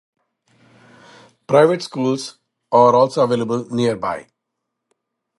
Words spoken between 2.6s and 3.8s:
are also available